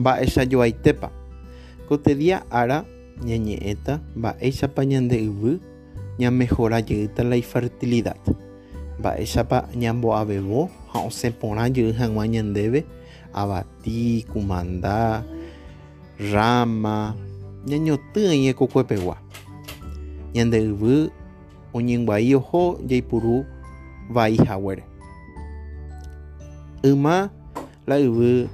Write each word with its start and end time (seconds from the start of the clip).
mba'echajoaitépa 0.00 1.08
kotedia 1.88 2.42
ára 2.50 2.84
ñañe'ẽta 3.20 4.00
mba'éichapa 4.16 4.80
ñande 4.88 5.16
yvy 5.28 5.60
ñamejorajeýta 6.20 7.24
la 7.24 7.36
infertilidad. 7.36 8.20
Mba'éichapa 9.00 9.68
ñambo'avevo 9.76 10.68
ha 10.92 10.98
osẽporãjey 11.08 11.92
hag̃ua 11.98 12.24
ñandéve 12.28 12.84
avati 13.32 14.24
kumanda 14.32 15.24
rama 16.32 17.14
ñañotỹi 17.68 18.52
kokuepegua 18.58 19.16
ñande 20.34 20.58
yvy 20.68 21.08
oñeguai 21.72 22.34
oho 22.34 22.62
jaipuru 22.88 23.44
vaihaguére 24.14 24.84
yma 26.82 27.30
la 27.86 27.96
yvy 27.98 28.48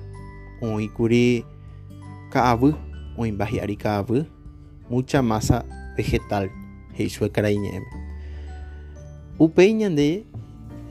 oĩkuri 0.62 1.44
ka'avy 2.32 2.70
oĩmba 3.18 3.44
hi'ári 3.50 3.76
ka'avy 3.76 4.24
mucha 4.90 5.22
masa 5.22 5.64
vegetal 5.96 6.48
he'i 6.96 7.08
chupe 7.12 7.28
karai 7.34 7.56
ñe'ẽme 7.62 7.90
upéi 9.38 9.72
ñande 9.80 10.24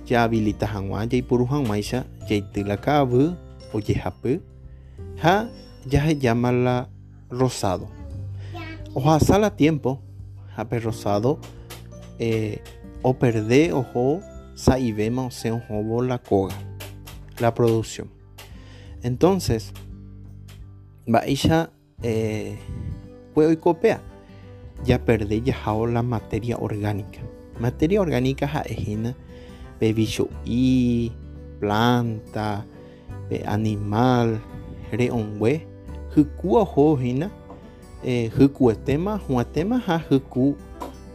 jahabilita 0.05 0.65
hag̃ua 0.73 1.05
jaipuru 1.11 1.45
hag̃uáicha 1.51 1.99
jaity 2.29 2.61
la 2.69 2.77
ka'avy 2.77 3.33
ojehapy 3.73 4.39
ha 5.21 5.49
jahejáma 5.91 6.51
la 6.51 6.75
rosado. 7.29 7.87
Ohasa 8.95 9.37
la 9.39 9.49
tiempo 9.49 9.99
hape 10.55 10.79
rosado 10.79 11.39
eh, 12.19 12.59
operde 13.03 13.73
ojo 13.73 14.21
sa'ivéma 14.55 15.25
osẽ 15.27 15.51
ohóvo 15.51 16.01
la 16.01 16.17
koga 16.17 16.55
la 17.39 17.51
producción 17.53 18.07
entonces 19.03 19.73
mba'éicha 21.07 21.69
eh, 22.03 22.57
kue 23.33 23.45
oikopea 23.45 23.99
japerde 24.85 25.41
jahávo 25.41 25.87
la 25.87 26.03
materia 26.03 26.57
orgánica. 26.57 27.19
Materia 27.59 28.01
orgánica 28.01 28.47
ha'ehína 28.47 29.15
pe 29.79 29.93
bicho'i 29.93 31.11
planta 31.59 32.65
pe 33.29 33.43
animal 33.47 34.39
re'õngue 34.91 35.61
hyku 36.15 36.57
ohóhína 36.57 37.29
eh, 38.03 38.31
hykuetéma 38.37 39.19
huãtéma 39.27 39.79
ha 39.87 39.99
hyku 40.09 40.55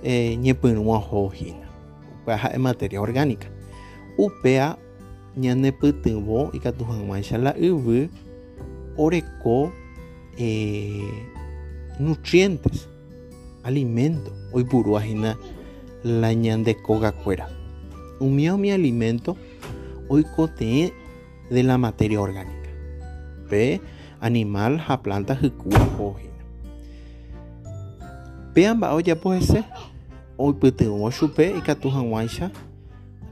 eh, 0.02 0.36
ñepyrũa 0.36 0.96
ohóhína 0.98 1.66
upéa 2.22 2.36
ha'e 2.36 2.58
materia 2.58 3.00
orgánica 3.00 3.48
upéa 5.36 5.54
ñanepytyvõ 5.54 6.50
ikatu 6.54 6.84
hag̃uáicha 6.84 7.38
la 7.38 7.54
yvy 7.56 8.08
oreko 8.96 9.72
eh, 10.38 11.26
nutrientes 11.98 12.88
alimento. 13.64 14.30
Oipurúahína 14.52 15.36
la 16.04 16.32
ñandekogakuéra 16.34 17.46
umi 18.20 18.50
umi 18.50 18.72
alimento 18.72 19.36
oikoteẽ 20.08 20.92
de 21.50 21.62
la 21.62 21.78
materia 21.78 22.20
orgánica. 22.20 22.70
Pe 23.48 23.80
animal 24.20 24.78
ha 24.78 24.96
planta 25.02 25.34
hyku 25.34 25.68
ohóhína 25.70 26.30
péa 28.54 28.74
mba'e 28.74 28.94
ojapo 28.98 29.32
hese 29.32 29.62
oipytyvõ 30.38 31.10
chupe 31.14 31.46
ikatu 31.58 31.88
hag̃uáicha 31.88 32.50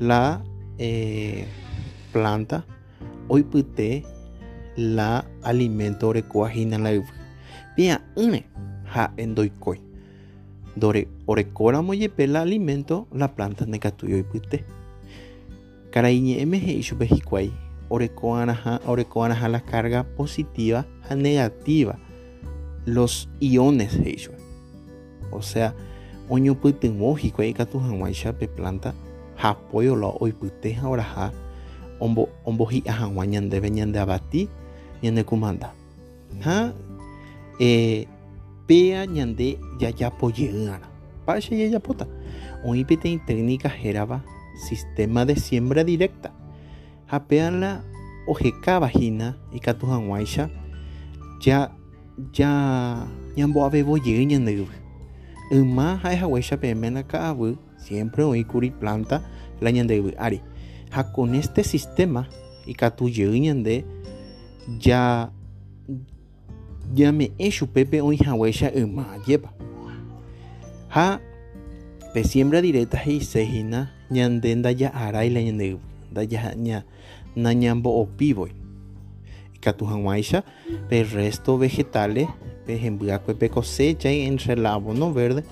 la 0.01 0.41
eh, 0.79 1.47
planta 2.13 2.63
oipyte 3.29 4.03
la 4.77 5.25
alimento 5.43 6.09
orekuahína 6.09 6.79
la 6.79 6.91
yvy 6.99 7.13
pia'ỹre 7.77 8.41
ha'e 8.95 9.27
ndoikói 9.27 9.79
orekóramo 11.27 11.95
jepe 11.95 12.27
la 12.27 12.41
alimento 12.41 13.07
la 13.13 13.29
planta 13.29 13.65
ndekatúi 13.67 14.15
oipyte 14.15 14.65
karai 15.91 16.21
ñe'ẽme 16.21 16.59
he'i 16.67 16.83
chupe 16.83 17.07
hikuái 17.07 17.51
orekó'arãha 17.91 19.49
la 19.49 19.61
carga 19.61 20.05
positiva 20.17 20.85
ha 21.09 21.15
negativa. 21.15 21.97
Los 22.87 23.29
iones 23.41 23.93
he'i 23.97 24.17
chupe 24.17 24.39
o 25.33 25.43
sea 25.43 25.75
oñopytyvõ 26.31 27.17
hikuái 27.23 27.51
ikatu 27.53 27.79
hag̃uáicha 27.81 28.33
pe 28.33 28.47
planta 28.47 28.95
ha 29.37 29.51
apoyo 29.51 29.97
la 29.97 30.09
oipyte 30.21 30.73
ha 30.81 30.89
oraha 30.89 31.33
ombo 32.01 32.29
ombohi'a 32.45 32.93
hag̃ua 32.93 33.25
ñandéve 33.27 33.71
ñande 33.71 33.99
avati 33.99 34.49
ñande 35.03 35.23
kumanda 35.25 35.69
ha 36.45 36.73
eh, 37.61 38.07
péa 38.67 39.07
ñande 39.07 39.59
jajapojeý'arã 39.81 40.89
mba'éicha 41.23 41.55
jajapóta 41.61 42.07
oĩ 42.65 42.85
peteĩ 42.85 43.19
técnica 43.27 43.69
hérava 43.69 44.21
sistema 44.59 45.25
de 45.25 45.37
siembra 45.37 45.85
directa. 45.85 46.35
Ha 47.07 47.21
péa 47.25 47.51
la 47.51 47.81
ohekavahína 48.29 49.39
ikatu 49.55 49.87
hag̃uáicha 49.87 50.51
ja 51.41 51.71
ja 52.35 52.51
ñambo'avevojey 53.37 54.27
ñande 54.27 54.53
yvy 54.53 54.77
yma 55.55 55.97
ha'ehaguéicha 56.03 56.57
peẽme 56.61 56.91
la 56.91 57.03
ka'avy 57.03 57.57
siempre 57.79 58.25
oĩkuri 58.25 58.71
planta 58.81 59.23
la 59.61 59.71
ñande 59.71 59.97
yvy 59.97 60.13
ári 60.19 60.43
con 61.15 61.35
este 61.35 61.65
sistema 61.65 62.29
ikatujey 62.67 63.41
ñande 63.41 63.85
ja 64.81 65.31
ñame'ẽ 66.97 67.51
chupépe 67.51 68.01
oĩhaguéicha 68.01 68.73
yma 68.75 69.05
ajépa 69.15 69.51
ha 70.95 71.21
pe 72.13 72.25
siembra 72.25 72.61
directa 72.61 72.99
he'iséhína 72.99 73.93
ñande 74.11 74.55
ndaja'aráila 74.57 75.41
ñande 75.47 75.65
yvy 75.73 75.81
ndaja 76.11 76.55
ña 76.57 76.79
nañambo'opívoi 77.37 78.53
ikatu 79.57 79.85
hag̃uáicha 79.85 80.43
pe 80.89 81.03
resto 81.05 81.59
vegetales 81.59 82.29
pe 82.67 82.73
hembyakue 82.83 83.35
pe 83.35 83.49
cosecha 83.49 84.09
entre 84.09 84.57
la 84.57 84.75
abono 84.75 85.13
verde 85.13 85.43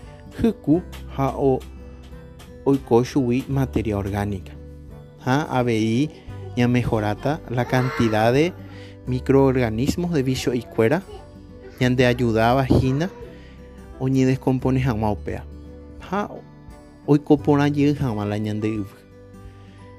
hyku 0.41 0.81
ha 1.17 1.35
o, 1.37 1.61
oiko 2.65 3.05
chugui 3.05 3.45
materia 3.49 3.99
orgánica 3.99 4.56
ha 5.27 5.43
avei 5.59 6.11
ñamejorata 6.57 7.41
la 7.51 7.65
cantidad 7.67 8.33
de 8.33 8.53
microorganismos 9.07 10.13
de 10.13 10.23
bicho 10.23 10.55
ikuéra 10.55 11.03
ñande 11.81 12.07
ajudavahína 12.07 13.11
oñedescompone 14.01 14.81
hag̃ua 14.81 15.11
upéa 15.11 15.43
ha 16.09 16.31
oikoporãjey 17.07 17.93
hag̃ua 18.01 18.25
la 18.25 18.39
ñande 18.39 18.69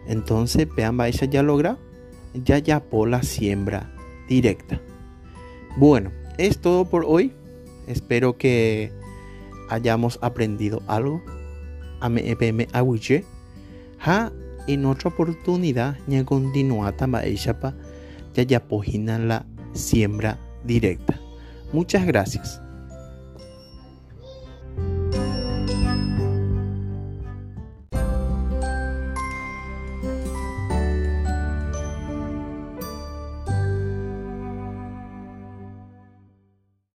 entonces 0.07 0.65
péa 0.75 0.91
mba'éicha 0.91 1.25
ya 1.25 1.43
logra 1.43 1.77
yajapo 2.33 3.05
la 3.05 3.23
siembra 3.23 3.89
directa. 4.27 4.79
Bueno 5.77 6.11
es 6.37 6.59
todo 6.59 6.85
por 6.85 7.05
hoy. 7.05 7.33
Espero 7.87 8.37
que 8.37 8.91
hayamos 9.69 10.19
aprendido 10.21 10.81
algo. 10.87 11.21
Ame'ẽpeme 11.99 12.67
aguyje 12.73 13.25
ha 13.99 14.31
en 14.67 14.85
otra 14.85 15.09
oportunidad 15.09 15.97
ña 16.07 16.23
continuata 16.25 17.07
mba'éichapa 17.07 17.73
jajapohína 18.35 19.17
la 19.19 19.45
siembra 19.73 20.37
directa. 20.65 21.19
Muchas 21.73 22.05
gracias 22.05 22.61